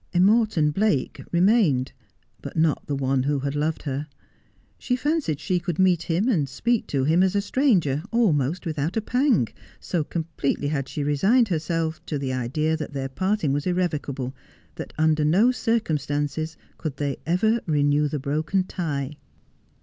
A 0.15 0.19
Morton 0.19 0.71
Blake 0.71 1.21
remained, 1.31 1.91
but 2.41 2.57
not 2.57 2.87
the 2.87 2.95
one 2.95 3.21
who 3.21 3.37
had 3.37 3.53
loved 3.53 3.83
her. 3.83 4.07
She 4.79 4.95
fancied 4.95 5.39
she 5.39 5.59
could 5.59 5.77
meet 5.77 6.01
him 6.01 6.27
and 6.27 6.49
speak 6.49 6.87
to 6.87 7.03
him 7.03 7.21
as 7.21 7.33
to 7.33 7.37
a 7.37 7.41
stranger, 7.41 8.01
almost 8.09 8.65
without 8.65 8.97
a 8.97 9.01
pang; 9.01 9.49
so 9.79 10.03
completely 10.03 10.69
had 10.69 10.89
she 10.89 11.03
resigned 11.03 11.49
herself 11.49 12.03
to 12.07 12.17
the 12.17 12.33
idea 12.33 12.75
that 12.75 12.93
their 12.93 13.09
parting 13.09 13.53
was 13.53 13.67
irrevocable, 13.67 14.33
that 14.73 14.91
under 14.97 15.23
no 15.23 15.51
circumstances 15.51 16.57
could 16.79 16.97
they 16.97 17.17
ever 17.27 17.59
renew 17.67 18.07
the 18.07 18.17
broken 18.17 18.63
tie. 18.63 19.17